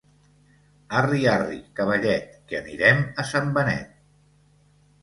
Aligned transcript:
Arri, 1.01 1.19
arri, 1.33 1.59
cavallet, 1.81 2.35
que 2.49 2.61
anirem 2.63 3.05
a 3.25 3.31
Sant 3.35 3.57
Benet... 3.61 3.95